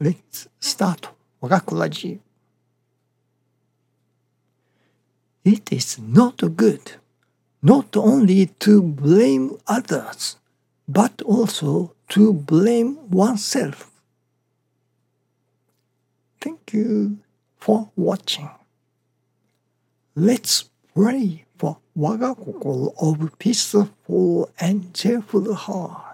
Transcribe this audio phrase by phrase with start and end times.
[0.00, 1.08] Let's start
[1.42, 2.20] Wagakokology
[5.44, 6.92] It is not good
[7.62, 10.36] not only to blame others
[10.88, 13.90] but also to blame oneself.
[16.40, 17.18] Thank you
[17.58, 18.48] for watching.
[20.14, 26.07] Let's pray for 我が心 of peaceful and cheerful heart.